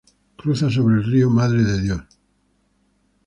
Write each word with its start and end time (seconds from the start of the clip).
Cruza 0.35 0.67
sobre 0.71 0.95
el 0.95 1.03
río 1.03 1.29
Madre 1.29 1.61
de 1.63 1.79
Dios. 1.79 2.03